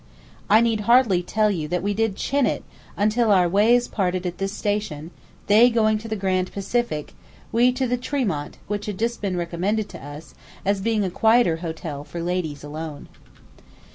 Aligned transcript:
I 0.49 0.61
need 0.61 0.79
hardly 0.89 1.21
tell 1.21 1.51
you 1.51 1.67
that 1.67 1.83
we 1.83 1.93
did 1.93 2.15
"chin" 2.15 2.47
it 2.47 2.63
until 2.97 3.31
our 3.31 3.47
ways 3.47 3.87
parted 3.87 4.25
at 4.25 4.39
this 4.39 4.51
station, 4.51 5.11
they 5.45 5.69
going 5.69 5.99
to 5.99 6.07
the 6.07 6.15
Grand 6.15 6.51
Pacific, 6.51 7.13
we 7.51 7.71
to 7.73 7.85
the 7.85 7.99
Treemont 7.99 8.55
which 8.65 8.87
had 8.87 8.97
been 9.21 9.37
recommended 9.37 9.87
to 9.89 10.03
us 10.03 10.33
as 10.65 10.81
being 10.81 11.03
a 11.03 11.11
quieter 11.11 11.57
hotel 11.57 12.03
for 12.03 12.19
ladies 12.19 12.63
alone. 12.63 13.09